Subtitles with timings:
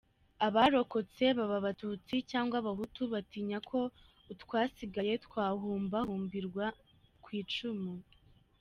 [0.47, 3.79] Abarokotse baba abatutsi cg abahutu batinya ko
[4.33, 6.65] utwasigaye twahumbahumbirwa
[7.23, 7.93] kw’icumu